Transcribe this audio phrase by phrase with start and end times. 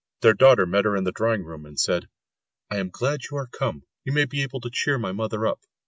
[0.21, 2.09] Their daughter met her in the drawing room and said,
[2.71, 5.59] "I am glad you are come you may be able to cheer my mother up.